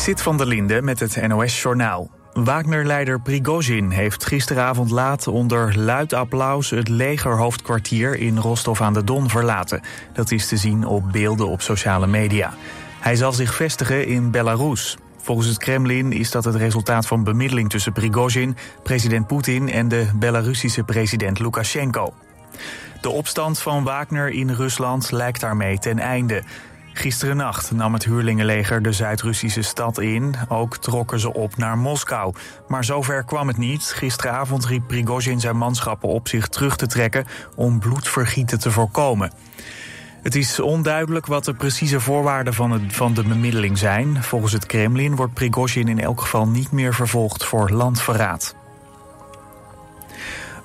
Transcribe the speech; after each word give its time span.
Sit 0.00 0.22
van 0.22 0.36
der 0.36 0.46
Linde 0.46 0.82
met 0.82 1.00
het 1.00 1.26
NOS-journaal. 1.26 2.10
Wagner-leider 2.32 3.20
Prigozhin 3.20 3.90
heeft 3.90 4.26
gisteravond 4.26 4.90
laat 4.90 5.26
onder 5.26 5.78
luid 5.78 6.12
applaus 6.12 6.70
het 6.70 6.88
legerhoofdkwartier 6.88 8.16
in 8.16 8.38
Rostov 8.38 8.80
aan 8.80 8.92
de 8.92 9.04
Don 9.04 9.28
verlaten. 9.28 9.80
Dat 10.12 10.30
is 10.30 10.46
te 10.48 10.56
zien 10.56 10.86
op 10.86 11.12
beelden 11.12 11.48
op 11.48 11.60
sociale 11.60 12.06
media. 12.06 12.54
Hij 13.00 13.16
zal 13.16 13.32
zich 13.32 13.54
vestigen 13.54 14.06
in 14.06 14.30
Belarus. 14.30 14.96
Volgens 15.16 15.46
het 15.46 15.58
Kremlin 15.58 16.12
is 16.12 16.30
dat 16.30 16.44
het 16.44 16.54
resultaat 16.54 17.06
van 17.06 17.24
bemiddeling 17.24 17.70
tussen 17.70 17.92
Prigozhin, 17.92 18.56
president 18.82 19.26
Poetin 19.26 19.70
en 19.70 19.88
de 19.88 20.10
Belarusische 20.14 20.82
president 20.82 21.38
Lukashenko. 21.38 22.12
De 23.00 23.10
opstand 23.10 23.58
van 23.58 23.84
Wagner 23.84 24.28
in 24.28 24.50
Rusland 24.50 25.10
lijkt 25.10 25.40
daarmee 25.40 25.78
ten 25.78 25.98
einde. 25.98 26.42
Gisteren 27.00 27.36
nacht 27.36 27.70
nam 27.72 27.92
het 27.92 28.04
huurlingenleger 28.04 28.82
de 28.82 28.92
Zuid-Russische 28.92 29.62
stad 29.62 29.98
in. 29.98 30.34
Ook 30.48 30.76
trokken 30.76 31.20
ze 31.20 31.32
op 31.32 31.56
naar 31.56 31.78
Moskou. 31.78 32.34
Maar 32.68 32.84
zover 32.84 33.24
kwam 33.24 33.48
het 33.48 33.56
niet. 33.56 33.82
Gisteravond 33.82 34.66
riep 34.66 34.86
Prigozhin 34.86 35.40
zijn 35.40 35.56
manschappen 35.56 36.08
op 36.08 36.28
zich 36.28 36.48
terug 36.48 36.76
te 36.76 36.86
trekken 36.86 37.26
om 37.56 37.78
bloedvergieten 37.78 38.58
te 38.60 38.70
voorkomen. 38.70 39.32
Het 40.22 40.34
is 40.34 40.60
onduidelijk 40.60 41.26
wat 41.26 41.44
de 41.44 41.54
precieze 41.54 42.00
voorwaarden 42.00 42.54
van, 42.54 42.70
het, 42.70 42.82
van 42.88 43.14
de 43.14 43.22
bemiddeling 43.22 43.78
zijn. 43.78 44.22
Volgens 44.22 44.52
het 44.52 44.66
Kremlin 44.66 45.16
wordt 45.16 45.34
Prigozhin 45.34 45.88
in 45.88 46.00
elk 46.00 46.20
geval 46.20 46.48
niet 46.48 46.72
meer 46.72 46.94
vervolgd 46.94 47.44
voor 47.44 47.70
landverraad. 47.70 48.54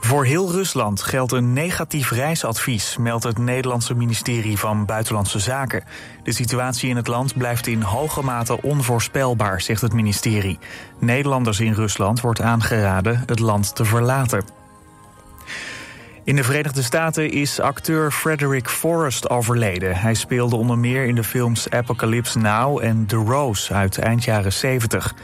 Voor 0.05 0.25
heel 0.25 0.51
Rusland 0.51 1.01
geldt 1.01 1.31
een 1.31 1.53
negatief 1.53 2.11
reisadvies, 2.11 2.97
meldt 2.97 3.23
het 3.23 3.37
Nederlandse 3.37 3.93
ministerie 3.95 4.57
van 4.57 4.85
Buitenlandse 4.85 5.39
Zaken. 5.39 5.83
De 6.25 6.31
situatie 6.31 6.89
in 6.89 6.95
het 6.95 7.07
land 7.07 7.37
blijft 7.37 7.67
in 7.67 7.81
hoge 7.81 8.23
mate 8.23 8.61
onvoorspelbaar, 8.61 9.61
zegt 9.61 9.81
het 9.81 9.93
ministerie. 9.93 10.59
Nederlanders 10.99 11.59
in 11.59 11.73
Rusland 11.73 12.21
wordt 12.21 12.41
aangeraden 12.41 13.23
het 13.25 13.39
land 13.39 13.75
te 13.75 13.85
verlaten. 13.85 14.45
In 16.23 16.35
de 16.35 16.43
Verenigde 16.43 16.83
Staten 16.83 17.31
is 17.31 17.59
acteur 17.59 18.11
Frederick 18.11 18.69
Forrest 18.69 19.29
overleden. 19.29 19.95
Hij 19.95 20.13
speelde 20.13 20.55
onder 20.55 20.77
meer 20.77 21.05
in 21.05 21.15
de 21.15 21.23
films 21.23 21.69
Apocalypse 21.69 22.39
Now 22.39 22.83
en 22.83 23.05
The 23.05 23.15
Rose 23.15 23.73
uit 23.73 23.97
eind 23.97 24.23
jaren 24.23 24.53
70. 24.53 25.15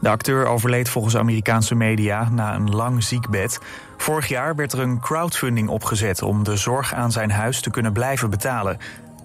De 0.00 0.08
acteur 0.08 0.46
overleed 0.46 0.88
volgens 0.88 1.16
Amerikaanse 1.16 1.74
media 1.74 2.28
na 2.28 2.54
een 2.54 2.70
lang 2.70 3.02
ziekbed. 3.02 3.58
Vorig 3.96 4.28
jaar 4.28 4.56
werd 4.56 4.72
er 4.72 4.78
een 4.78 5.00
crowdfunding 5.00 5.68
opgezet 5.68 6.22
om 6.22 6.44
de 6.44 6.56
zorg 6.56 6.94
aan 6.94 7.12
zijn 7.12 7.30
huis 7.30 7.60
te 7.60 7.70
kunnen 7.70 7.92
blijven 7.92 8.30
betalen. 8.30 8.78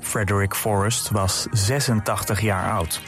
Frederick 0.04 0.56
Forrest 0.56 1.10
was 1.12 1.48
86 1.52 2.42
jaar 2.42 2.72
oud. 2.72 3.02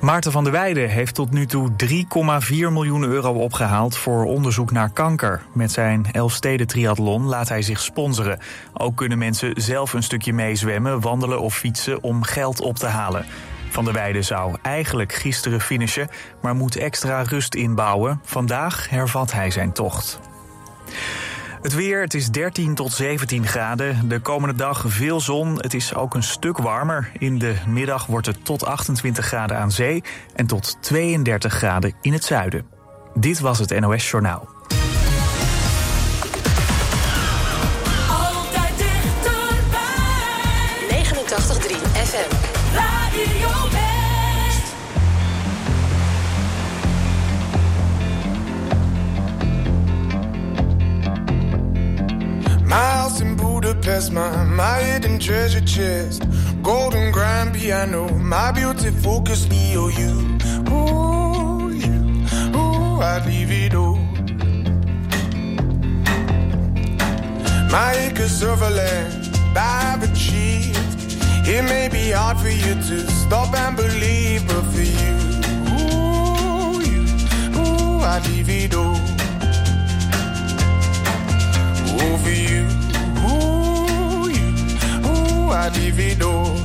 Maarten 0.00 0.32
van 0.32 0.44
der 0.44 0.52
Weijden 0.52 0.88
heeft 0.88 1.14
tot 1.14 1.30
nu 1.30 1.46
toe 1.46 1.70
3,4 1.86 2.48
miljoen 2.50 3.04
euro 3.04 3.32
opgehaald 3.32 3.96
voor 3.96 4.24
onderzoek 4.24 4.70
naar 4.70 4.90
kanker. 4.90 5.42
Met 5.52 5.72
zijn 5.72 6.06
Elfsteden 6.12 6.66
triathlon 6.66 7.24
laat 7.24 7.48
hij 7.48 7.62
zich 7.62 7.80
sponsoren. 7.80 8.38
Ook 8.72 8.96
kunnen 8.96 9.18
mensen 9.18 9.52
zelf 9.54 9.92
een 9.92 10.02
stukje 10.02 10.32
meezwemmen, 10.32 11.00
wandelen 11.00 11.40
of 11.40 11.54
fietsen 11.56 12.02
om 12.02 12.22
geld 12.22 12.60
op 12.60 12.76
te 12.76 12.86
halen. 12.86 13.26
Van 13.70 13.84
der 13.84 13.94
Weijden 13.94 14.24
zou 14.24 14.56
eigenlijk 14.62 15.12
gisteren 15.12 15.60
finishen, 15.60 16.08
maar 16.42 16.54
moet 16.54 16.76
extra 16.76 17.22
rust 17.22 17.54
inbouwen. 17.54 18.20
Vandaag 18.24 18.88
hervat 18.88 19.32
hij 19.32 19.50
zijn 19.50 19.72
tocht. 19.72 20.20
Het 21.62 21.74
weer, 21.74 22.00
het 22.00 22.14
is 22.14 22.30
13 22.30 22.74
tot 22.74 22.92
17 22.92 23.46
graden. 23.46 24.08
De 24.08 24.20
komende 24.20 24.54
dag 24.54 24.84
veel 24.86 25.20
zon. 25.20 25.56
Het 25.56 25.74
is 25.74 25.94
ook 25.94 26.14
een 26.14 26.22
stuk 26.22 26.58
warmer. 26.58 27.10
In 27.18 27.38
de 27.38 27.54
middag 27.66 28.06
wordt 28.06 28.26
het 28.26 28.44
tot 28.44 28.64
28 28.64 29.26
graden 29.26 29.56
aan 29.56 29.72
zee 29.72 30.02
en 30.34 30.46
tot 30.46 30.82
32 30.82 31.52
graden 31.52 31.94
in 32.00 32.12
het 32.12 32.24
zuiden. 32.24 32.66
Dit 33.14 33.40
was 33.40 33.58
het 33.58 33.80
NOS 33.80 34.10
Journaal. 34.10 34.59
Budapest, 54.08 54.50
my, 54.56 54.78
hidden 54.80 55.18
treasure 55.18 55.60
chest. 55.60 56.22
Golden 56.62 57.12
grand 57.12 57.54
piano, 57.54 58.08
my 58.18 58.50
beauty 58.52 58.90
focus, 58.90 59.48
Leo, 59.50 59.82
oh, 59.82 59.88
you. 60.00 60.12
Ooh, 60.72 61.70
you. 61.70 61.98
Ooh, 62.56 63.00
I'd 63.02 63.26
leave 63.26 63.50
it 63.50 63.74
all. 63.74 63.96
My 67.70 67.92
acres 68.06 68.42
of 68.42 68.60
land, 68.62 69.36
I've 69.56 70.02
achieved. 70.02 70.78
It 71.46 71.62
may 71.64 71.88
be 71.88 72.12
hard 72.12 72.38
for 72.38 72.48
you 72.48 72.74
to 72.74 73.10
stop 73.10 73.54
and 73.54 73.76
believe, 73.76 74.46
but 74.46 74.62
for 74.72 74.80
you, 74.80 75.16
ooh, 75.76 76.80
you. 76.90 77.02
Ooh, 77.58 78.00
I'd 78.00 78.26
leave 78.28 78.48
it 78.48 78.74
all. 78.74 78.96
Ooh, 82.00 82.30
you. 82.30 82.66
Ooh, 83.26 83.49
Divido. 85.68 86.56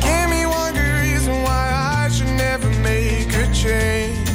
Give 0.00 0.30
me 0.30 0.46
one 0.46 0.72
good 0.72 0.94
reason 1.02 1.42
why 1.42 1.70
I 2.04 2.08
should 2.08 2.34
never 2.36 2.70
make 2.80 3.28
a 3.34 3.46
change. 3.52 4.28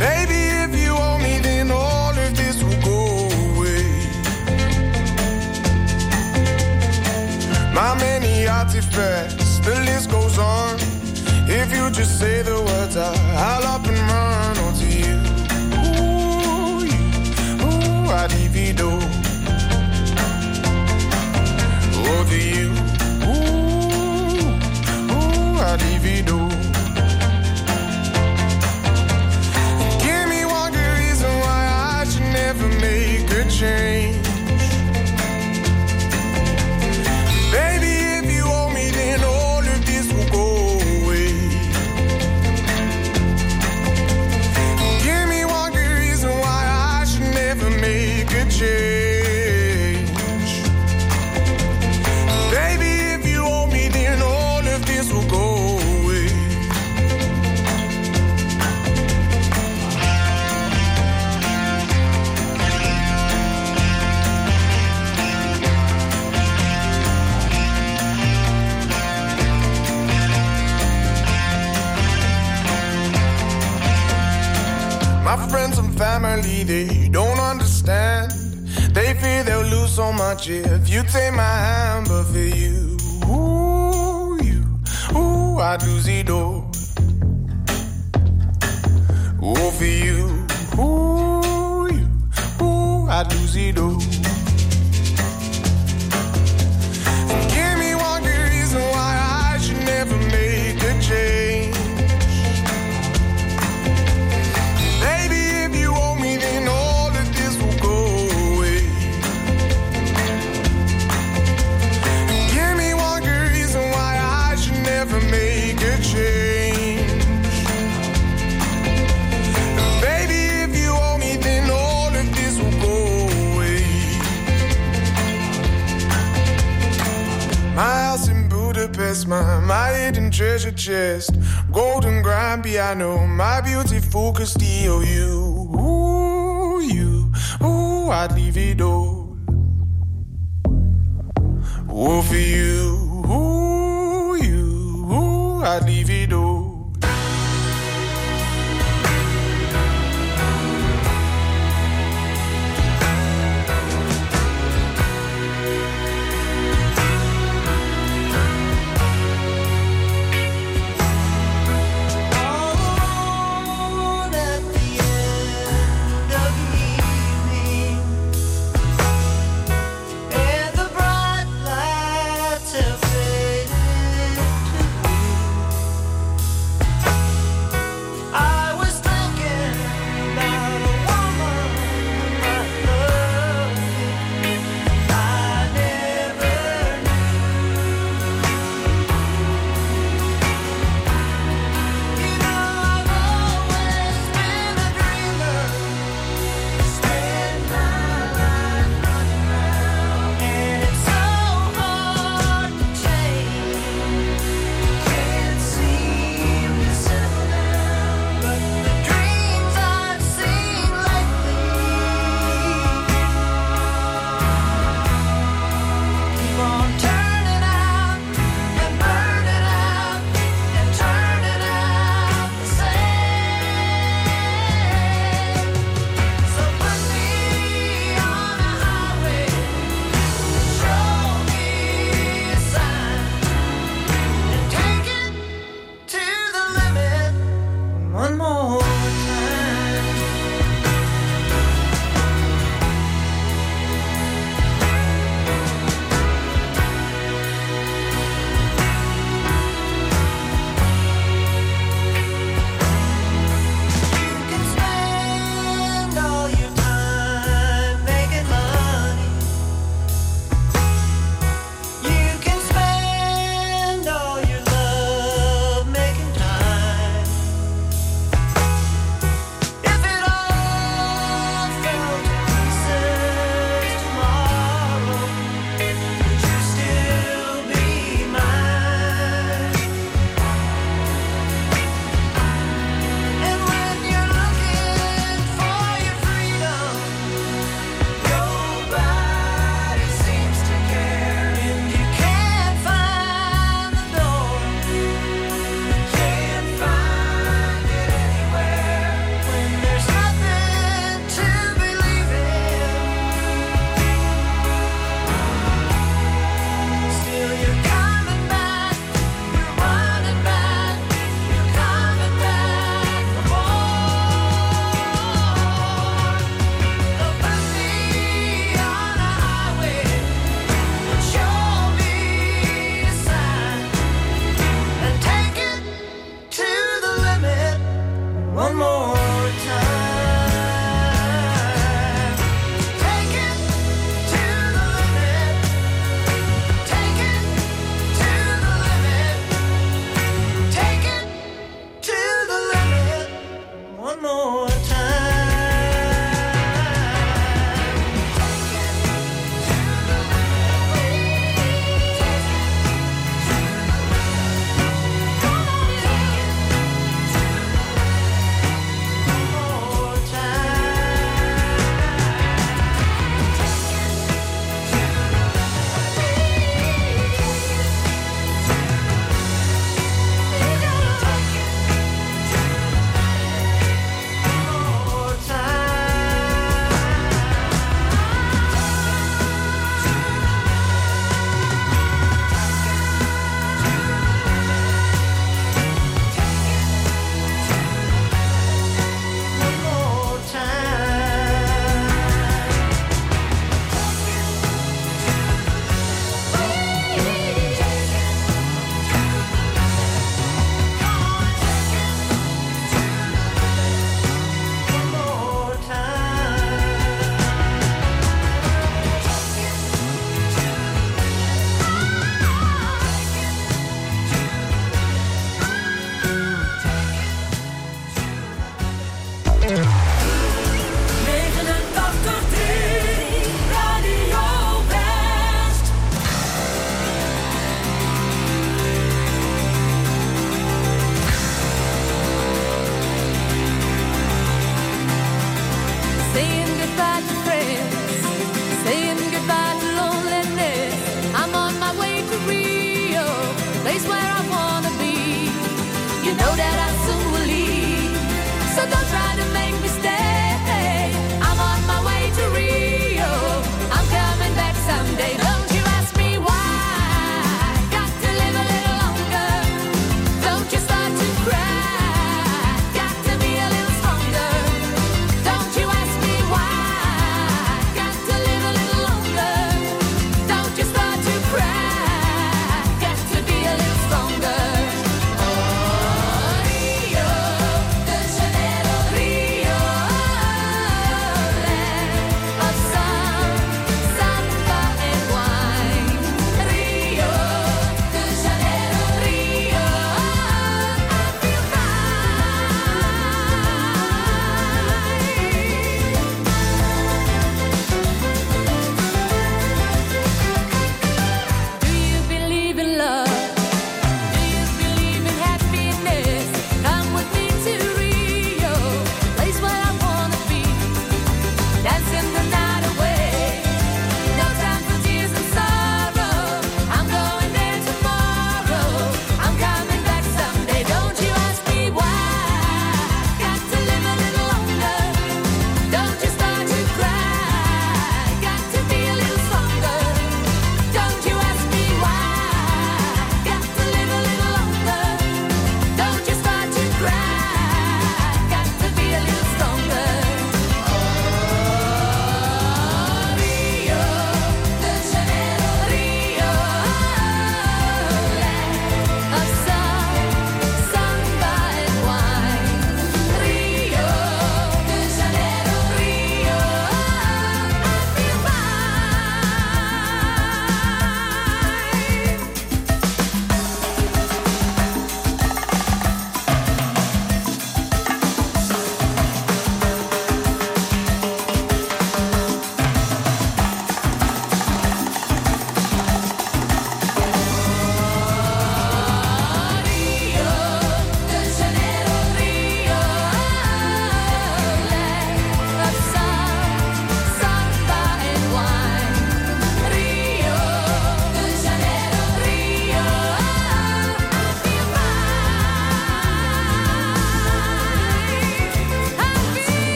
Baby, 0.00 0.40
if 0.64 0.74
you 0.82 0.92
owe 0.96 1.18
me, 1.18 1.40
then 1.40 1.70
all 1.70 2.16
of 2.16 2.36
this 2.36 2.62
will 2.64 2.80
go 2.82 3.28
away. 3.52 3.84
My 7.74 7.94
many 8.00 8.48
artifacts, 8.48 9.58
the 9.58 9.74
list 9.84 10.10
goes 10.10 10.38
on. 10.38 10.76
If 11.48 11.70
you 11.72 11.90
just 11.90 12.18
say 12.18 12.42
the 12.42 12.60
words, 12.62 12.96
I'll 12.96 13.66
up 13.74 13.86
ooh, 18.06 18.10
I 18.10 18.26
divido. 18.28 18.90
Over 22.16 22.36
you, 22.36 22.70
ooh, 23.26 24.48
ooh, 25.12 25.58
I 25.58 25.76
divido. 25.82 26.48
Give 30.04 30.28
me 30.28 30.44
one 30.44 30.72
good 30.72 30.92
reason 30.98 31.30
why 31.40 31.62
I 31.98 32.04
should 32.04 32.30
never 32.32 32.68
make 32.80 33.30
a 33.30 33.50
change. 33.50 33.95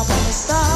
Ways. 0.00 0.10
I 0.10 0.12
wanna 0.12 0.32
stop 0.32 0.69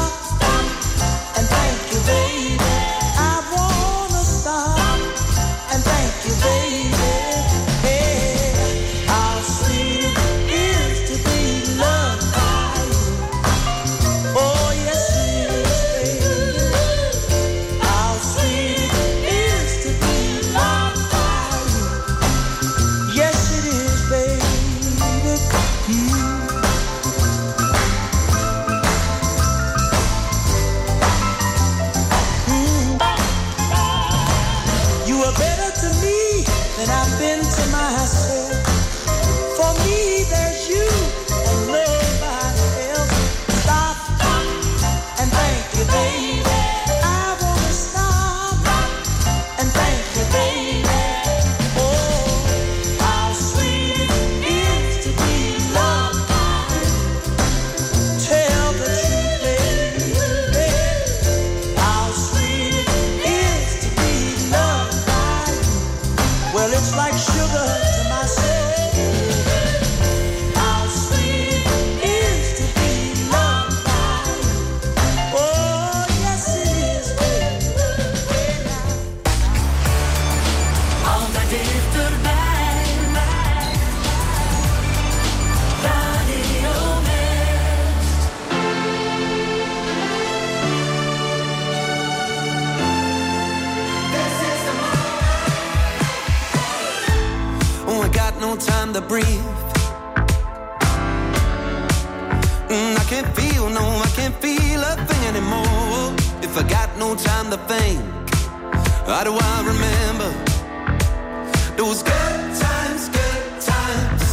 Those 111.77 112.05
good 112.05 112.55
times, 112.57 113.09
good 113.09 113.61
times. 113.61 114.25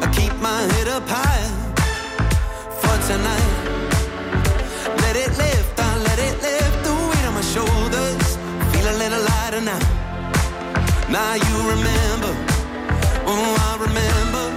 I 0.00 0.08
keep 0.14 0.32
my 0.40 0.60
head 0.72 0.88
up 0.88 1.02
high 1.08 1.48
for 2.80 2.96
tonight. 3.08 3.54
Let 5.02 5.16
it 5.16 5.36
lift, 5.36 5.80
I 5.80 5.98
let 5.98 6.18
it 6.18 6.40
lift 6.40 6.84
the 6.84 6.94
weight 7.08 7.26
on 7.26 7.34
my 7.34 7.42
shoulders. 7.54 8.36
Feel 8.72 8.86
a 8.94 8.96
little 8.96 9.22
lighter 9.22 9.60
now. 9.60 9.82
Now 11.10 11.34
you 11.34 11.56
remember, 11.74 12.32
oh 13.26 13.56
I 13.68 13.76
remember. 13.80 14.51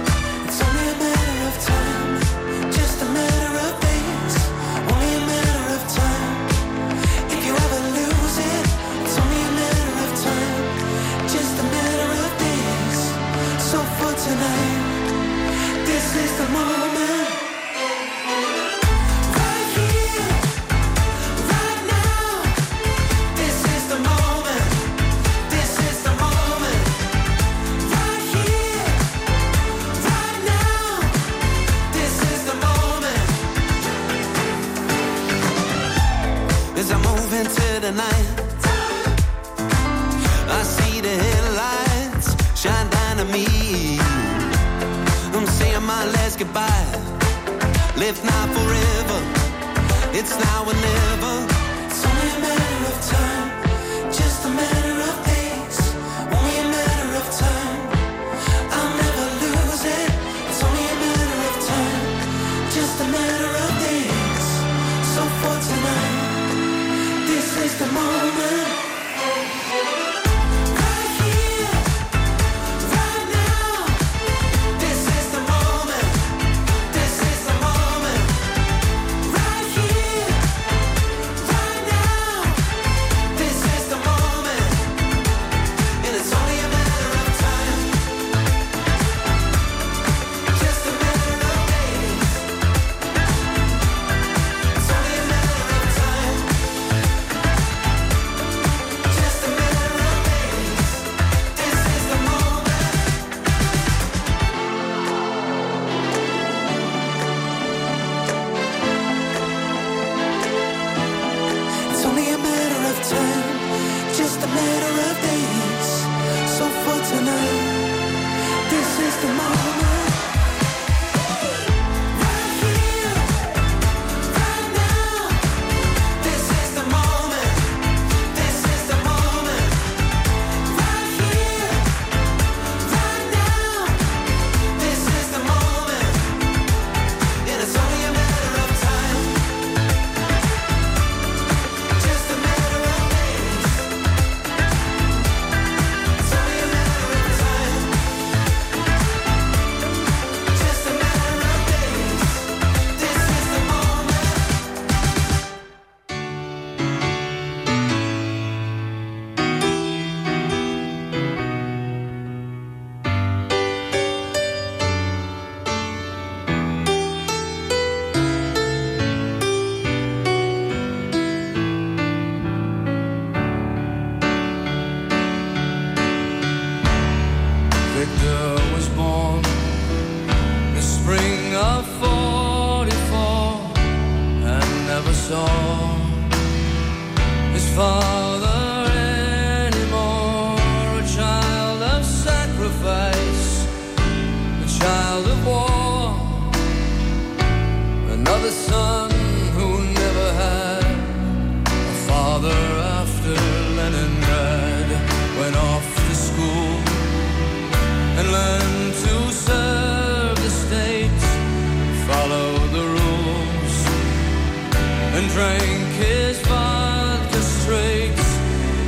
drank 215.36 215.92
his 216.00 216.38
vodka 216.48 217.42
straight. 217.42 218.16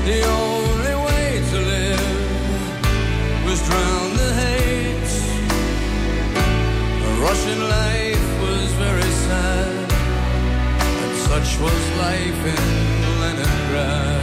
The 0.08 0.20
only 0.24 0.94
way 1.06 1.26
to 1.50 1.58
live 1.74 2.08
was 3.44 3.58
drown 3.68 4.08
the 4.22 4.30
hate. 4.42 5.12
A 7.08 7.12
Russian 7.26 7.60
life 7.78 8.28
was 8.44 8.66
very 8.84 9.10
sad, 9.26 9.92
and 11.02 11.14
such 11.28 11.50
was 11.64 11.82
life 12.06 12.42
in 12.56 12.64
Leningrad. 13.20 14.17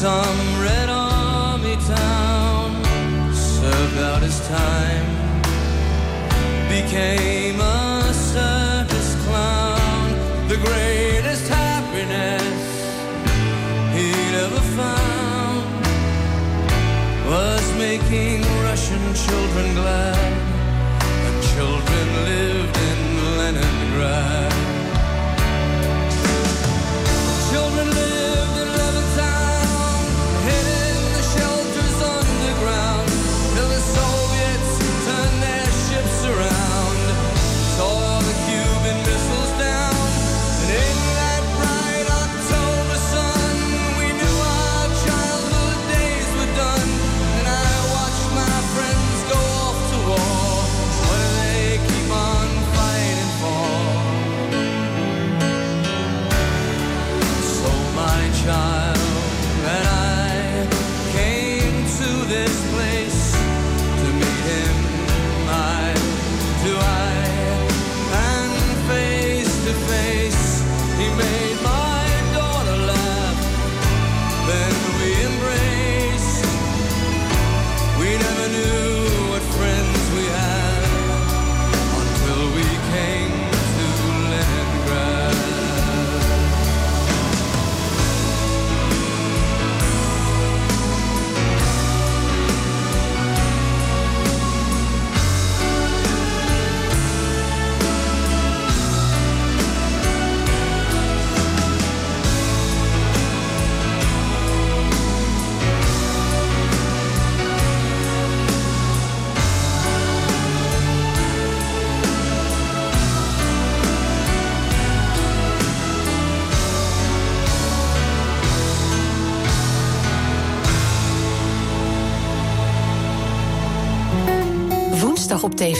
Some 0.00 0.60
red 0.60 0.90
army 0.90 1.74
town, 1.86 2.84
served 3.32 3.98
out 3.98 4.20
his 4.20 4.46
time, 4.46 5.06
became 6.68 7.58
a 7.58 8.12
circus 8.12 9.16
clown, 9.24 10.10
the 10.48 10.58
greatest 10.58 11.48
happiness 11.48 12.58
he'd 13.94 14.34
ever 14.44 14.64
found 14.76 15.64
was 17.30 17.64
making 17.78 18.42
Russian 18.68 19.04
children 19.14 19.74
glad, 19.76 20.32
and 21.26 21.36
children 21.54 22.06
lived 22.28 22.76
in 22.90 23.38
Leningrad. 23.38 24.55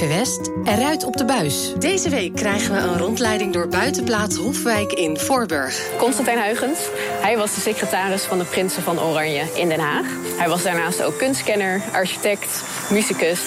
West, 0.09 0.51
eruit 0.65 1.05
op 1.05 1.17
de 1.17 1.25
buis. 1.25 1.73
Deze 1.79 2.09
week 2.09 2.35
krijgen 2.35 2.75
we 2.75 2.79
een 2.79 2.99
rondleiding 2.99 3.53
door 3.53 3.69
buitenplaats 3.69 4.37
Hofwijk 4.37 4.93
in 4.93 5.19
Voorburg. 5.19 5.89
Constantijn 5.99 6.39
Huygens. 6.39 6.79
Hij 7.21 7.37
was 7.37 7.55
de 7.55 7.61
secretaris 7.61 8.23
van 8.23 8.39
de 8.39 8.45
Prinsen 8.45 8.83
van 8.83 9.01
Oranje 9.01 9.45
in 9.55 9.69
Den 9.69 9.81
Haag. 9.81 10.07
Hij 10.39 10.49
was 10.49 10.63
daarnaast 10.63 11.03
ook 11.03 11.19
kunstkenner, 11.19 11.83
architect, 11.93 12.63
muzikus. 12.91 13.41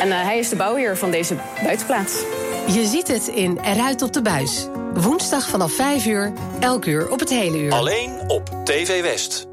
En 0.00 0.10
eh, 0.10 0.22
hij 0.22 0.38
is 0.38 0.48
de 0.48 0.56
bouwheer 0.56 0.96
van 0.96 1.10
deze 1.10 1.36
buitenplaats. 1.62 2.22
Je 2.66 2.86
ziet 2.86 3.08
het 3.08 3.28
in 3.28 3.58
Eruit 3.64 4.02
op 4.02 4.12
de 4.12 4.22
buis. 4.22 4.68
Woensdag 4.94 5.48
vanaf 5.48 5.72
5 5.72 6.06
uur, 6.06 6.32
elk 6.60 6.84
uur 6.84 7.10
op 7.10 7.20
het 7.20 7.30
hele 7.30 7.58
uur. 7.58 7.72
Alleen 7.72 8.20
op 8.26 8.50
TV 8.64 9.02
West. 9.02 9.46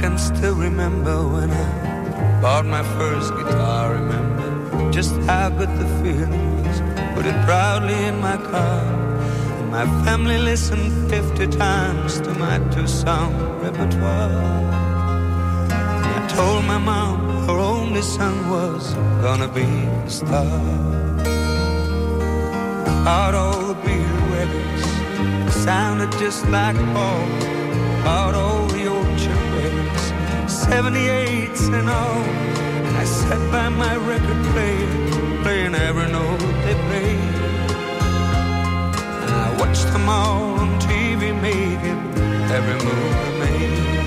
Can 0.00 0.18
still 0.18 0.54
remember 0.54 1.16
when 1.34 1.50
I 1.50 2.40
bought 2.40 2.66
my 2.66 2.82
first 2.96 3.34
guitar. 3.34 3.94
Remember 3.94 4.90
just 4.92 5.14
how 5.28 5.50
good 5.50 5.72
the 5.80 5.88
feeling 6.00 6.46
was. 6.62 6.80
Put 7.14 7.26
it 7.26 7.38
proudly 7.44 7.98
in 8.10 8.20
my 8.20 8.36
car. 8.36 8.82
And 9.58 9.70
my 9.70 9.86
family 10.04 10.38
listened 10.38 11.10
50 11.10 11.46
times 11.58 12.20
to 12.20 12.30
my 12.34 12.58
two 12.74 12.86
song 12.86 13.32
repertoire. 13.60 14.30
I 16.16 16.26
told 16.28 16.64
my 16.64 16.78
mom 16.78 17.46
her 17.46 17.58
only 17.58 18.02
son 18.02 18.50
was 18.50 18.94
gonna 19.24 19.48
be 19.48 19.68
a 20.06 20.10
star. 20.10 20.60
Out 23.06 23.34
all 23.34 23.60
the 23.68 23.74
beer 23.84 24.14
sounded 25.64 26.12
just 26.18 26.46
like 26.48 26.76
Paul. 26.92 27.26
Out 28.04 28.34
all 28.34 28.63
78s 30.68 31.72
and 31.78 31.88
all. 31.88 32.24
I 32.96 33.04
sat 33.04 33.42
by 33.52 33.68
my 33.68 33.96
record 33.96 34.40
player, 34.50 35.42
playing 35.42 35.74
every 35.74 36.08
note 36.10 36.38
they 36.64 36.76
played. 36.86 37.34
And 39.22 39.30
I 39.44 39.56
watched 39.60 39.88
them 39.92 40.08
all 40.08 40.54
on 40.60 40.80
TV 40.80 41.20
making 41.42 42.00
every 42.56 42.78
move 42.86 43.14
they 43.40 43.58
made. 43.58 44.03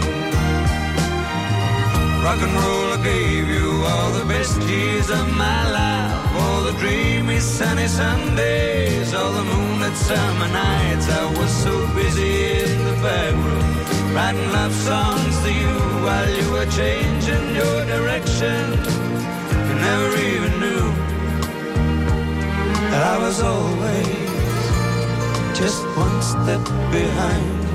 Rock 2.23 2.41
and 2.41 2.53
roll 2.53 2.93
I 2.93 2.99
gave 3.03 3.47
you 3.47 3.83
all 3.85 4.11
the 4.11 4.25
best 4.25 4.61
years 4.63 5.09
of 5.09 5.25
my 5.35 5.61
life. 5.71 6.35
All 6.41 6.61
the 6.63 6.73
dreamy 6.73 7.39
sunny 7.39 7.87
Sundays, 7.87 9.13
all 9.13 9.31
the 9.31 9.43
moonlit 9.43 9.95
summer 9.95 10.49
nights. 10.49 11.07
I 11.09 11.25
was 11.37 11.51
so 11.65 11.73
busy 11.93 12.59
in 12.63 12.83
the 12.89 12.97
back 13.01 13.33
room, 13.33 14.15
writing 14.15 14.49
love 14.51 14.73
songs 14.73 15.35
to 15.43 15.51
you 15.53 15.75
while 16.05 16.29
you 16.29 16.51
were 16.51 16.69
changing 16.81 17.55
your 17.55 17.85
direction. 17.85 18.61
You 19.67 19.73
never 19.89 20.09
even 20.31 20.53
knew 20.59 20.85
that 22.91 23.03
I 23.13 23.17
was 23.25 23.41
always 23.41 24.27
just 25.57 25.81
one 25.95 26.21
step 26.21 26.63
behind 26.91 27.66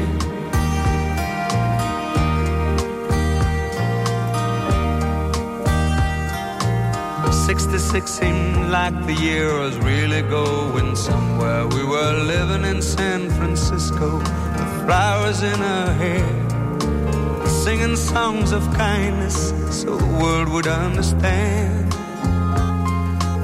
66 7.53 8.11
seemed 8.11 8.71
like 8.71 8.95
the 9.05 9.13
year 9.13 9.53
was 9.59 9.77
really 9.81 10.23
going 10.23 10.97
somewhere. 10.97 11.67
We 11.67 11.85
were 11.85 12.15
living 12.25 12.65
in 12.65 12.81
San 12.81 13.29
Francisco 13.29 14.17
with 14.17 14.73
flowers 14.87 15.43
in 15.43 15.61
our 15.61 15.93
hair, 15.93 17.47
singing 17.47 17.95
songs 17.95 18.53
of 18.53 18.63
kindness 18.73 19.51
so 19.71 19.99
the 19.99 20.13
world 20.23 20.49
would 20.49 20.67
understand 20.67 21.93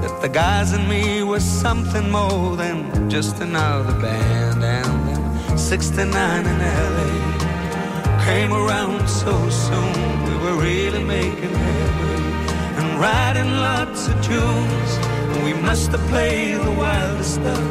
that 0.02 0.22
the 0.22 0.30
guys 0.30 0.72
and 0.72 0.88
me 0.88 1.22
was 1.22 1.44
something 1.44 2.08
more 2.08 2.56
than 2.56 3.10
just 3.10 3.42
another 3.42 3.92
band. 4.00 4.64
And 4.64 5.06
then 5.10 5.58
69 5.58 6.46
in 6.46 6.58
LA 6.94 8.24
came 8.24 8.54
around 8.54 9.06
so 9.06 9.34
soon, 9.50 10.24
we 10.24 10.34
were 10.44 10.56
really 10.62 11.04
making 11.04 11.52
headway 11.52 12.17
writing 12.98 13.50
lots 13.68 14.08
of 14.08 14.14
tunes. 14.22 14.90
And 15.32 15.44
we 15.44 15.52
must 15.54 15.90
have 15.92 16.04
played 16.08 16.56
the 16.56 16.72
wildest 16.72 17.34
stuff 17.34 17.64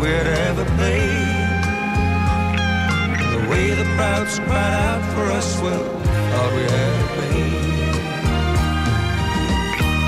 we'd 0.00 0.28
ever 0.48 0.64
played. 0.76 1.40
The 3.34 3.42
way 3.50 3.74
the 3.74 3.86
crowds 3.96 4.38
cried 4.38 4.74
out 4.88 5.02
for 5.14 5.26
us, 5.38 5.60
well, 5.62 5.84
thought 6.30 6.52
we 6.56 6.62
had 6.74 6.92
it 7.02 7.10
made. 7.18 7.72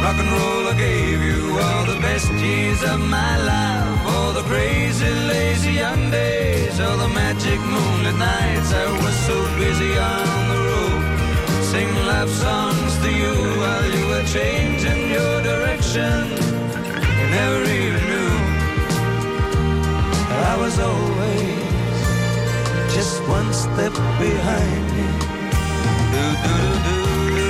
Rock 0.03 0.19
and 0.23 0.31
roll, 0.37 0.65
I 0.69 0.75
gave 0.77 1.21
you 1.23 1.41
all 1.59 1.85
the 1.87 2.01
best 2.01 2.31
years 2.33 2.83
of 2.83 3.01
my 3.01 3.35
life. 3.53 4.07
All 4.13 4.33
the 4.35 4.43
crazy, 4.43 5.09
lazy 5.33 5.73
young 5.73 6.11
days, 6.11 6.79
all 6.81 6.99
the 6.99 7.09
magic 7.09 7.59
moonlit 7.61 8.17
nights. 8.17 8.71
I 8.73 8.87
was 9.03 9.17
so 9.29 9.37
busy 9.57 9.93
on 9.97 10.49
the 10.51 10.59
road, 10.69 11.03
sing 11.75 11.95
love 12.07 12.31
songs 12.31 12.93
to 13.03 13.11
you 13.21 13.35
while 13.61 13.87
you 13.97 14.05
were 14.13 14.27
changing 14.39 15.01
your 15.17 15.35
direction. 15.51 16.21
You 17.19 17.27
never 17.39 17.63
even 17.79 18.03
knew 18.11 18.35
I 20.51 20.55
was 20.63 20.75
always 20.89 21.67
just 22.95 23.17
one 23.39 23.51
step 23.65 23.95
behind 24.25 24.87
you. 25.01 25.11
Do, 26.15 26.25
do, 26.45 26.57
do, 26.87 26.99
do. 27.39 27.44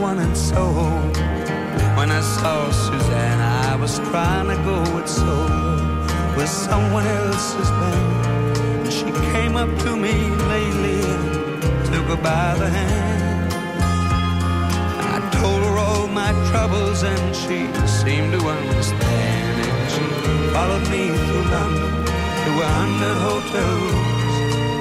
One 0.00 0.18
in 0.18 0.34
Soho. 0.34 0.88
When 1.96 2.10
I 2.10 2.20
saw 2.20 2.70
Suzanne, 2.70 3.40
I 3.40 3.76
was 3.76 3.98
trying 4.10 4.48
to 4.48 4.56
go 4.64 4.80
it 4.98 5.06
solo 5.06 6.06
with 6.36 6.48
someone 6.48 7.06
else's 7.06 7.70
band. 7.70 8.56
And 8.84 8.92
she 8.92 9.10
came 9.32 9.56
up 9.56 9.68
to 9.84 9.96
me 9.96 10.14
lately 10.54 11.00
and 11.02 11.84
took 11.84 12.06
her 12.12 12.22
by 12.22 12.54
the 12.58 12.68
hand. 12.68 13.52
I 15.14 15.18
told 15.38 15.62
her 15.68 15.76
all 15.78 16.06
my 16.08 16.32
troubles 16.50 17.02
and 17.02 17.36
she 17.36 17.58
seemed 17.86 18.32
to 18.32 18.40
understand. 18.48 19.54
And 19.68 19.90
she 19.94 20.04
followed 20.54 20.86
me 20.94 21.08
through 21.24 21.46
London 21.56 21.92
to 22.44 22.50
a 22.66 22.70
hundred 22.80 23.16
hotels 23.28 24.10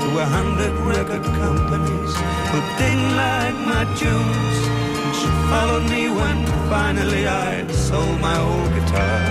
to 0.03 0.17
a 0.17 0.25
hundred 0.25 0.73
record 0.87 1.23
companies 1.23 2.13
who 2.51 2.59
didn't 2.79 3.15
like 3.17 3.57
my 3.67 3.83
tunes. 3.99 4.68
She 5.13 5.27
followed 5.49 5.89
me 5.89 6.09
when 6.09 6.45
finally 6.69 7.27
I 7.27 7.67
sold 7.67 8.19
my 8.21 8.37
old 8.39 8.69
guitar. 8.75 9.21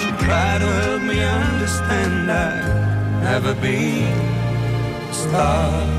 She 0.00 0.10
tried 0.24 0.58
to 0.58 0.70
help 0.82 1.02
me 1.02 1.18
understand 1.22 2.30
I'd 2.30 3.22
never 3.22 3.54
be 3.54 4.04
a 5.10 5.14
star. 5.14 5.97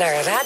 naar 0.00 0.24
Raad. 0.24 0.39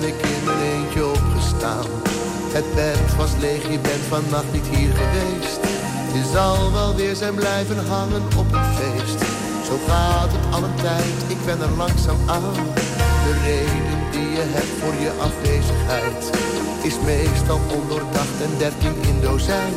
Ben 0.00 0.08
ik 0.08 0.22
in 0.22 0.44
mijn 0.44 0.58
eentje 0.58 1.06
opgestaan. 1.06 1.86
Het 2.56 2.74
bed 2.74 3.16
was 3.16 3.30
leeg, 3.40 3.62
je 3.62 3.78
bent 3.78 4.04
vannacht 4.08 4.52
niet 4.52 4.68
hier 4.76 4.92
geweest. 5.00 5.60
Je 6.16 6.24
zal 6.32 6.72
wel 6.72 6.94
weer 6.94 7.16
zijn 7.16 7.34
blijven 7.34 7.86
hangen 7.86 8.24
op 8.36 8.52
een 8.52 8.70
feest. 8.78 9.20
Zo 9.66 9.74
gaat 9.88 10.30
het 10.32 10.54
al 10.54 10.62
een 10.64 10.80
tijd, 10.82 11.16
ik 11.34 11.40
ben 11.44 11.60
er 11.60 11.74
langzaam 11.76 12.20
aan. 12.26 12.54
De 13.24 13.34
reden 13.44 13.98
die 14.12 14.28
je 14.38 14.44
hebt 14.56 14.74
voor 14.80 14.96
je 15.04 15.12
afwezigheid 15.28 16.22
is 16.82 16.96
meestal 17.04 17.60
ondoordacht 17.78 18.38
en 18.46 18.52
dertien 18.58 18.98
in 19.10 19.20
dozijn. 19.20 19.74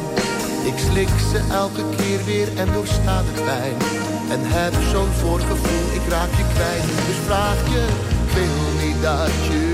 Ik 0.71 0.77
slik 0.89 1.13
ze 1.31 1.39
elke 1.51 1.83
keer 1.97 2.19
weer 2.25 2.49
en 2.57 2.67
doorsta 2.73 3.21
de 3.21 3.41
pijn. 3.45 3.77
En 4.33 4.41
heb 4.55 4.73
zo'n 4.91 5.13
voorgevoel, 5.21 5.85
ik 5.99 6.05
raak 6.09 6.33
je 6.39 6.45
kwijt. 6.53 6.87
Dus 7.07 7.19
vraag 7.25 7.59
je, 7.73 7.83
ik 8.23 8.31
wil 8.33 8.87
niet 8.87 9.01
dat 9.01 9.35
je. 9.47 9.68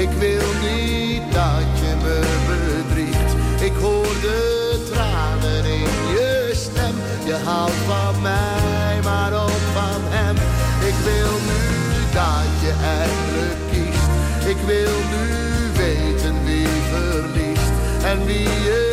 Ik 0.00 0.10
wil 0.18 0.48
niet 0.70 1.22
dat 1.32 1.68
je 1.80 1.92
me 2.02 2.20
bedriegt. 2.48 3.32
Ik 3.62 3.72
hoor 3.80 4.14
de 4.20 4.86
tranen 4.92 5.64
in 5.64 5.90
je 6.14 6.50
stem. 6.52 6.94
Je 7.24 7.34
houdt 7.44 7.80
van 7.86 8.22
mij, 8.22 9.00
maar 9.02 9.32
ook 9.32 9.62
van 9.74 10.00
hem. 10.04 10.36
Ik 10.90 10.94
wil 11.04 11.32
nu 11.50 11.62
dat 12.12 12.50
je 12.64 12.72
eindelijk 13.00 13.60
kiest. 13.70 14.10
Ik 14.48 14.60
wil 14.66 14.96
nu 15.14 15.26
weten 15.82 16.44
wie 16.44 16.68
verliest 16.90 17.72
en 18.04 18.24
wie 18.26 18.48
je 18.48 18.89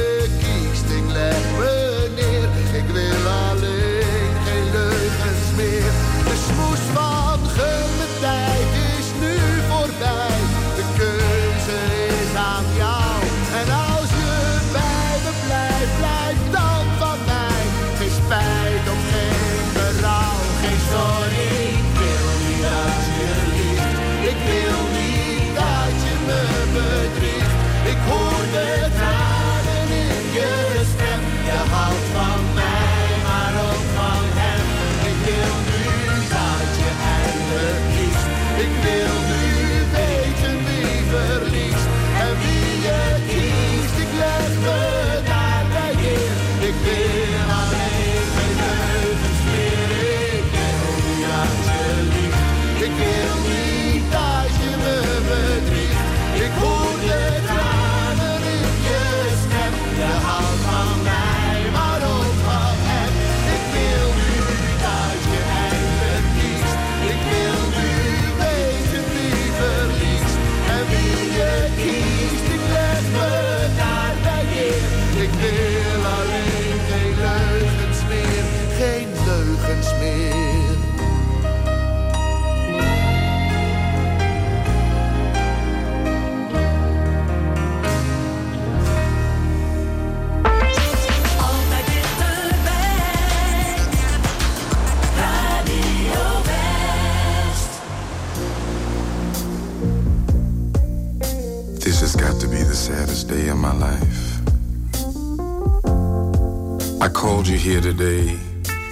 here 107.67 107.81
today 107.81 108.33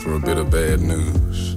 for 0.04 0.16
a 0.16 0.20
bit 0.20 0.38
of 0.38 0.52
bad 0.52 0.82
news. 0.82 1.56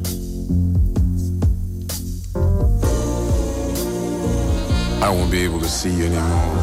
I 5.03 5.11
won't 5.11 5.29
be 5.29 5.43
able 5.43 5.59
to 5.59 5.69
see 5.69 5.91
you 5.91 6.05
anymore 6.05 6.55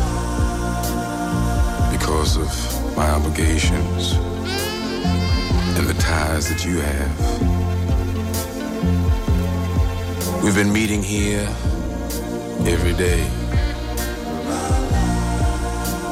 because 1.91 2.37
of 2.37 2.47
my 2.95 3.09
obligations 3.09 4.13
and 5.77 5.87
the 5.87 5.95
ties 5.99 6.47
that 6.47 6.63
you 6.63 6.79
have. 6.79 7.15
We've 10.41 10.55
been 10.55 10.71
meeting 10.71 11.03
here 11.03 11.49
every 12.65 12.93
day. 12.93 13.27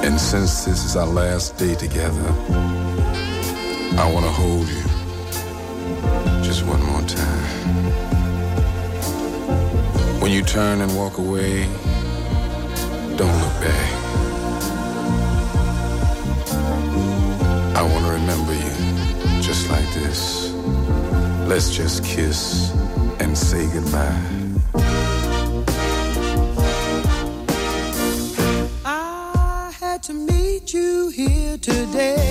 And 0.06 0.20
since 0.20 0.66
this 0.66 0.84
is 0.84 0.98
our 0.98 1.08
last 1.08 1.58
day 1.58 1.76
together, 1.76 2.93
I 3.96 4.12
want 4.12 4.26
to 4.26 4.32
hold 4.32 4.68
you 4.68 4.84
just 6.44 6.66
one 6.66 6.82
more 6.84 7.02
time. 7.04 7.44
When 10.20 10.32
you 10.32 10.42
turn 10.42 10.82
and 10.82 10.98
walk 10.98 11.20
away, 11.20 11.66
don't 13.18 13.38
look 13.44 13.56
back. 13.62 13.90
I 17.76 17.84
want 17.84 18.06
to 18.06 18.12
remember 18.12 18.54
you 18.54 19.42
just 19.42 19.70
like 19.70 19.88
this. 19.94 20.52
Let's 21.48 21.70
just 21.70 22.04
kiss 22.04 22.72
and 23.20 23.38
say 23.38 23.70
goodbye. 23.72 24.22
I 28.84 29.72
had 29.80 30.02
to 30.04 30.14
meet 30.14 30.74
you 30.74 31.10
here 31.10 31.58
today. 31.60 32.23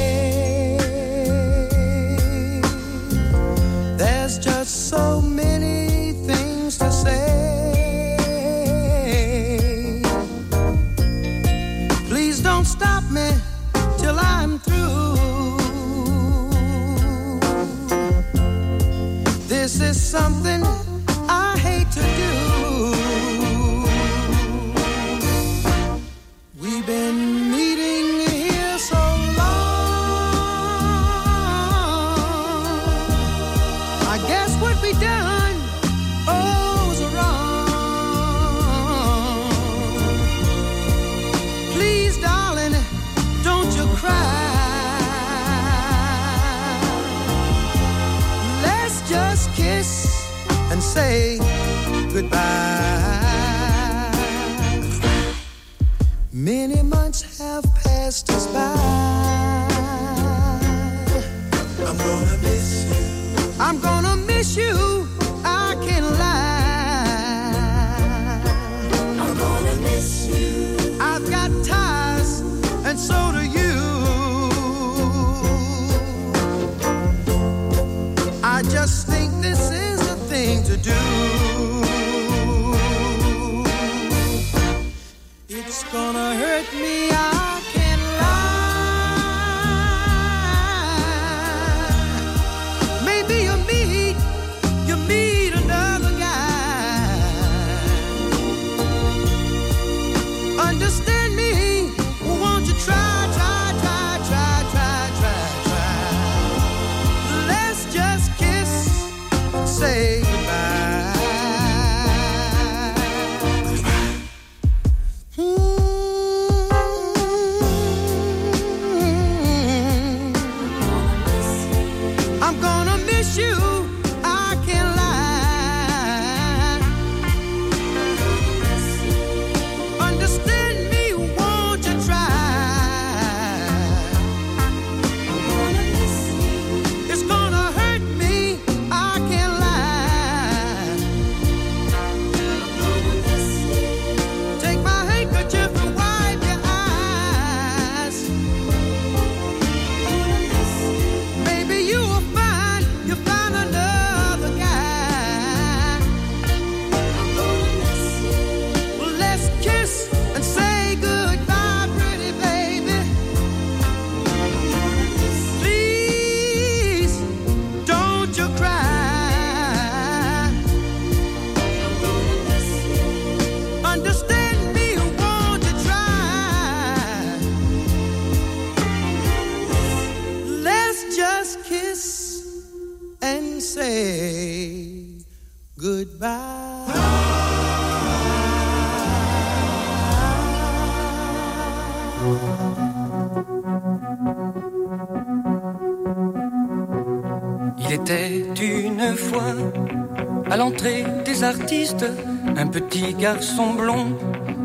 Un 201.45 202.69
petit 202.69 203.15
garçon 203.15 203.75
blond 203.75 204.17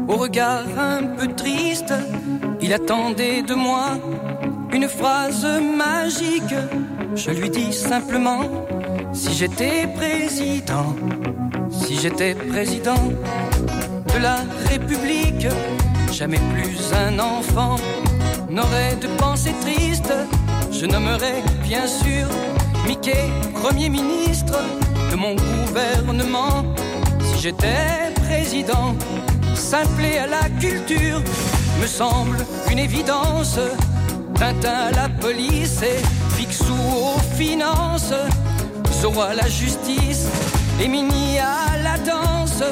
au 0.07 0.15
regard 0.15 0.65
un 0.77 1.03
peu 1.17 1.27
triste. 1.27 1.91
Il 2.61 2.71
attendait 2.71 3.41
de 3.41 3.55
moi 3.55 3.97
une 4.71 4.87
phrase 4.87 5.47
magique. 5.75 6.53
Je 7.15 7.31
lui 7.31 7.49
dis 7.49 7.73
simplement 7.73 8.43
si 9.11 9.33
j'étais 9.33 9.87
président, 9.95 10.95
si 11.71 11.95
j'étais 11.95 12.35
président 12.35 13.03
de 14.13 14.21
la 14.21 14.37
République, 14.69 15.47
jamais 16.11 16.39
plus 16.53 16.77
un 16.93 17.17
enfant 17.17 17.77
n'aurait 18.51 18.97
de 19.01 19.07
pensée 19.17 19.55
triste. 19.61 20.13
Je 20.71 20.85
nommerais 20.85 21.41
bien 21.63 21.87
sûr 21.87 22.27
Mickey 22.85 23.31
Premier 23.55 23.89
ministre 23.89 24.59
de 25.11 25.15
mon 25.15 25.35
gouvernement. 25.35 26.63
Si 27.21 27.41
j'étais 27.41 28.13
président, 28.27 28.95
simpler 29.55 30.17
à 30.17 30.27
la 30.27 30.49
culture 30.59 31.21
me 31.81 31.87
semble 31.87 32.37
une 32.71 32.79
évidence. 32.79 33.59
Tintin 34.35 34.89
à 34.89 34.91
la 34.91 35.09
police 35.09 35.81
et 35.81 36.01
Picsou 36.37 36.73
aux 36.73 37.35
finances. 37.35 38.13
Zorro 39.01 39.21
à 39.21 39.33
la 39.33 39.47
justice 39.47 40.27
et 40.81 40.87
Mini 40.87 41.39
à 41.39 41.77
la 41.77 41.97
danse. 41.97 42.63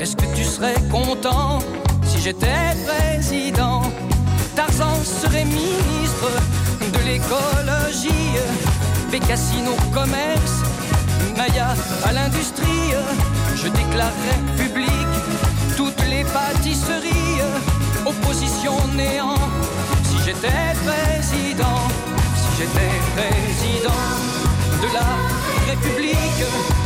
Est-ce 0.00 0.16
que 0.16 0.26
tu 0.34 0.44
serais 0.44 0.74
content 0.90 1.58
si 2.04 2.20
j'étais 2.20 2.74
président? 2.86 3.82
Tarzan 4.54 4.94
serait 5.04 5.44
ministre 5.44 6.30
de 6.92 6.98
l'écologie, 7.08 8.36
Bécassine 9.10 9.68
au 9.68 9.94
commerce, 9.94 10.62
Maya 11.36 11.74
à 12.04 12.12
l'industrie. 12.12 12.94
Je 13.56 13.68
déclarerais 13.68 14.40
public 14.56 15.10
toutes 15.76 16.02
les 16.08 16.24
pâtisseries, 16.24 17.40
opposition 18.06 18.74
néant. 18.94 19.34
Si 20.04 20.16
j'étais 20.24 20.74
président, 20.86 21.80
si 22.40 22.48
j'étais 22.58 22.94
président 23.16 24.02
de 24.82 24.88
la 24.94 25.10
République, 25.70 26.44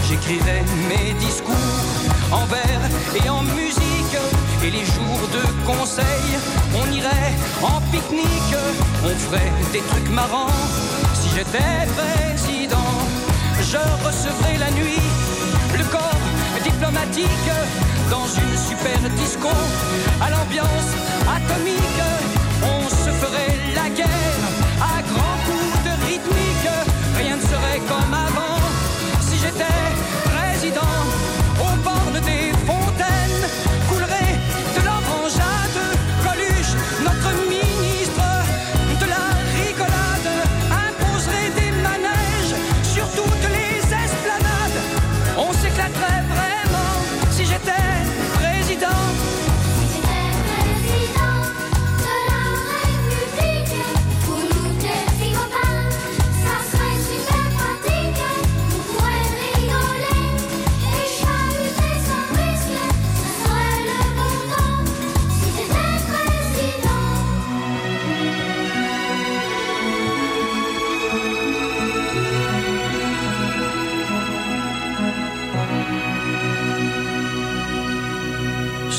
j'écrirais 0.09 0.65
mes 0.89 1.13
discours 1.15 1.55
en 2.33 2.45
vers 2.47 2.83
et 3.25 3.29
en 3.29 3.43
musique. 3.43 4.19
Et 4.65 4.71
les 4.71 4.85
jours 4.85 5.29
de 5.33 5.43
conseil, 5.67 6.29
on 6.75 6.91
irait 6.91 7.35
en 7.63 7.81
pique-nique, 7.93 8.57
on 9.05 9.15
ferait 9.25 9.53
des 9.73 9.81
trucs 9.81 10.11
marrants. 10.11 10.57
Si 11.15 11.29
j'étais 11.35 11.87
président, 11.97 12.93
je 13.75 14.07
recevrais 14.07 14.59
la 14.59 14.71
nuit 14.71 15.03
le 15.77 15.85
corps 15.85 16.27
diplomatique 16.63 17.51
dans 18.09 18.27
une 18.43 18.57
super 18.57 18.99
disco 19.17 19.49
à 20.21 20.31
l'ambiance 20.31 20.91
atomique. 21.37 22.03
On 22.63 22.89
se 22.89 23.11
ferait 23.21 23.57
la 23.75 23.89
guerre 23.91 24.45
à 24.81 25.03
grands 25.11 25.41
coups 25.47 25.79
de 25.87 25.93
rythmique. 26.07 26.71
Rien 27.19 27.37
ne 27.37 27.43
serait 27.43 27.83
comme 27.91 28.15
avant 28.15 28.61
si 29.21 29.39
j'étais 29.39 29.94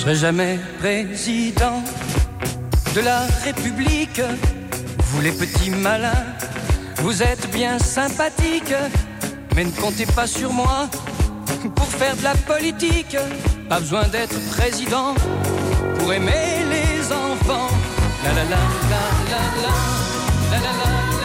serai 0.05 0.15
jamais 0.17 0.59
président 0.77 1.81
de 2.93 3.01
la 3.01 3.21
République. 3.43 4.21
Vous 4.99 5.21
les 5.21 5.31
petits 5.31 5.71
malins, 5.71 6.25
vous 6.97 7.23
êtes 7.23 7.49
bien 7.51 7.79
sympathiques, 7.79 8.75
mais 9.55 9.63
ne 9.63 9.71
comptez 9.71 10.05
pas 10.05 10.27
sur 10.27 10.53
moi 10.53 10.87
pour 11.75 11.87
faire 11.87 12.15
de 12.17 12.23
la 12.23 12.35
politique. 12.35 13.17
Pas 13.67 13.79
besoin 13.79 14.07
d'être 14.09 14.39
président 14.51 15.15
pour 15.97 16.13
aimer 16.13 16.53
les 16.69 17.11
enfants. 17.11 17.71
La 18.23 18.33
la 18.33 18.43
la 18.43 18.61
la 18.91 19.03
la 19.31 19.41
la 19.63 19.71
la 20.51 20.59
la 20.59 20.71
la 20.71 21.21
la 21.21 21.24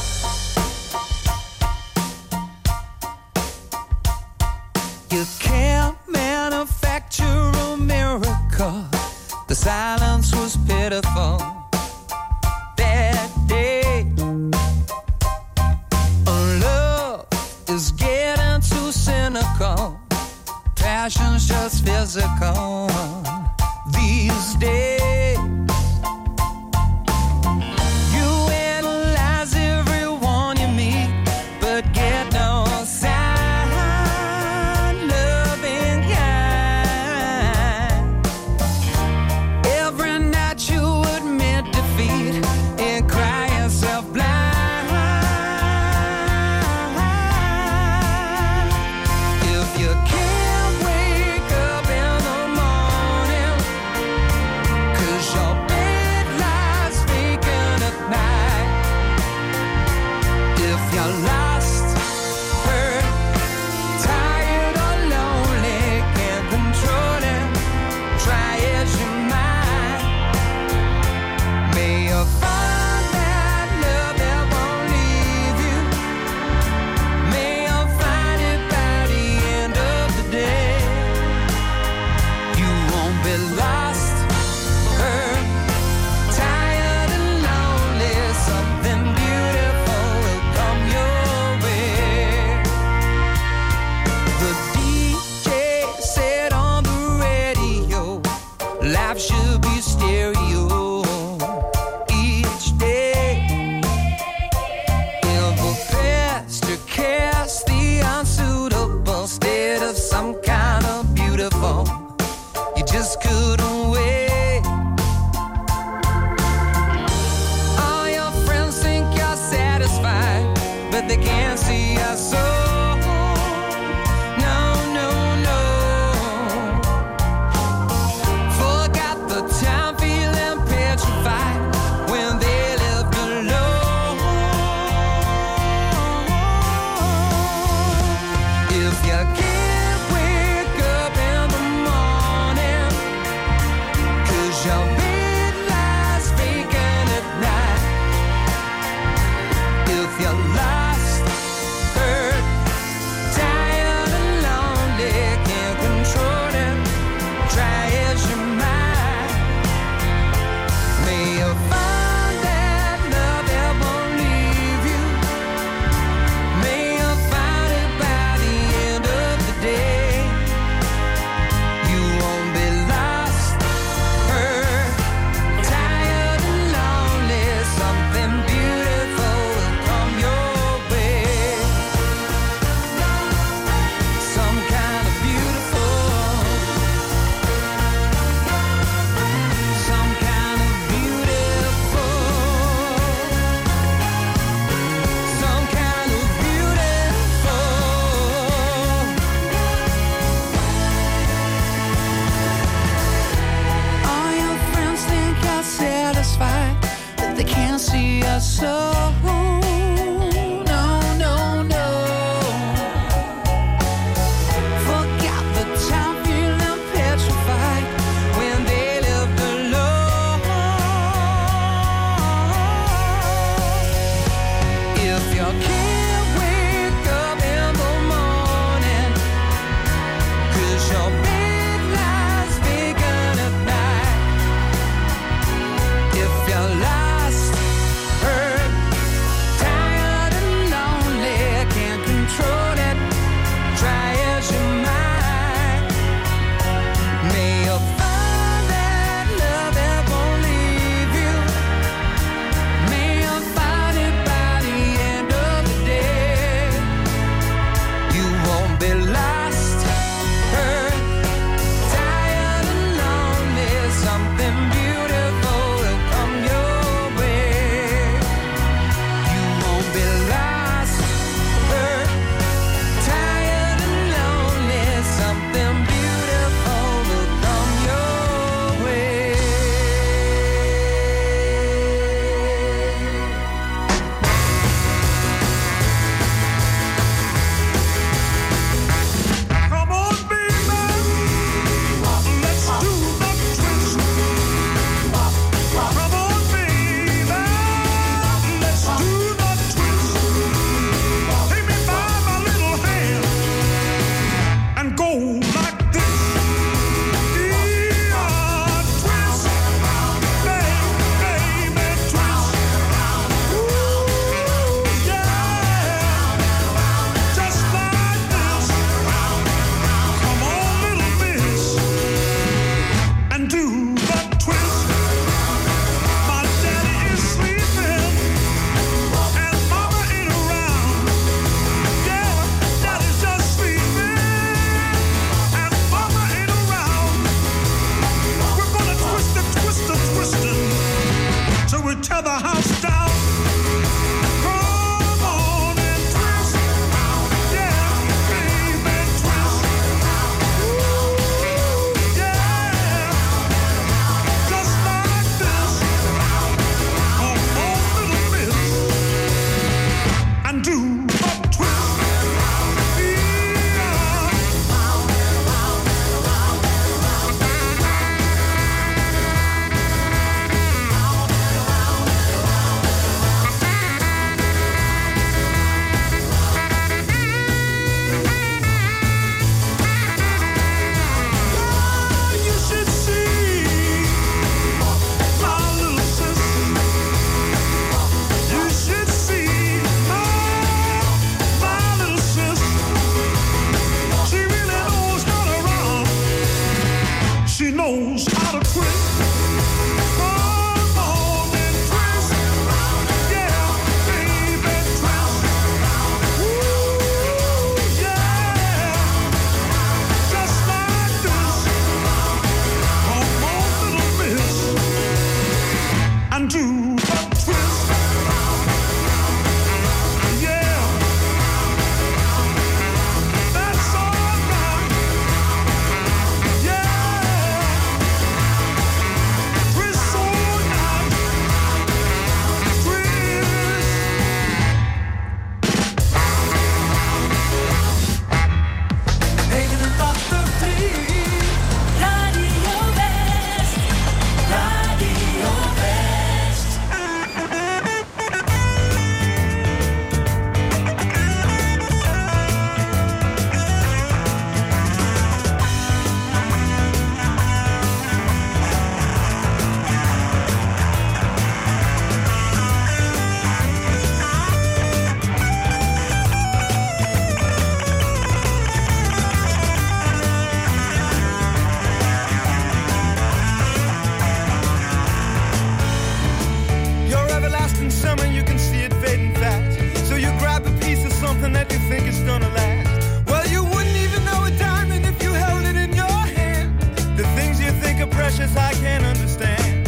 in 477.81 477.89
summer, 477.89 478.25
you 478.25 478.43
can 478.43 478.59
see 478.59 478.81
it 478.81 478.93
fading 478.95 479.33
fast. 479.35 480.07
So 480.07 480.15
you 480.15 480.29
grab 480.39 480.65
a 480.65 480.71
piece 480.79 481.03
of 481.05 481.11
something 481.13 481.51
that 481.53 481.71
you 481.71 481.79
think 481.89 482.07
is 482.07 482.19
gonna 482.19 482.49
last. 482.49 483.27
Well, 483.27 483.45
you 483.47 483.63
wouldn't 483.63 483.97
even 484.05 484.23
know 484.25 484.43
a 484.45 484.51
diamond 484.51 485.05
if 485.05 485.21
you 485.23 485.31
held 485.33 485.65
it 485.65 485.75
in 485.75 485.93
your 485.93 486.19
hand. 486.37 486.79
The 487.17 487.25
things 487.37 487.59
you 487.59 487.71
think 487.83 487.99
are 488.01 488.13
precious, 488.19 488.55
I 488.55 488.73
can't 488.73 489.05
understand. 489.05 489.87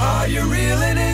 Are 0.00 0.28
you 0.28 0.42
reeling 0.42 0.98
in? 0.98 1.13